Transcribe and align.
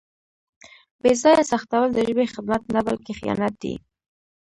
بې 1.01 1.11
ځایه 1.21 1.43
سختول 1.51 1.87
د 1.93 1.99
ژبې 2.07 2.25
خدمت 2.33 2.61
نه 2.75 2.81
بلکې 2.87 3.11
خیانت 3.19 3.53
دی. 3.63 3.75